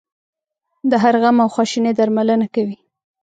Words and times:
د 0.89 0.91
هر 1.03 1.15
غم 1.21 1.37
او 1.43 1.49
خواشینۍ 1.55 1.91
درملنه 1.99 2.47
کوي. 2.55 2.77